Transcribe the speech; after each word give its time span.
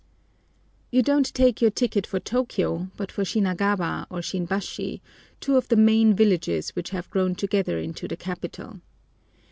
You 0.89 1.03
don't 1.03 1.31
take 1.31 1.61
your 1.61 1.69
ticket 1.69 2.07
for 2.07 2.19
Tôkiyô, 2.19 2.89
but 2.97 3.11
for 3.11 3.21
Shinagawa 3.23 4.07
or 4.09 4.17
Shinbashi, 4.21 4.99
two 5.39 5.57
of 5.57 5.67
the 5.67 5.75
many 5.75 6.11
villages 6.13 6.71
which 6.71 6.89
have 6.89 7.07
grown 7.11 7.35
together 7.35 7.77
into 7.77 8.07
the 8.07 8.17
capital. 8.17 8.81